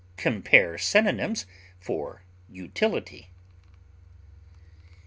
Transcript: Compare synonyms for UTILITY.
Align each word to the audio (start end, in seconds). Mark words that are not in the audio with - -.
Compare 0.17 0.79
synonyms 0.79 1.45
for 1.79 2.23
UTILITY. 2.49 3.29